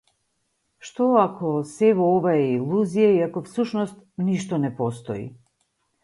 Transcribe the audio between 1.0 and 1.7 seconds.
ако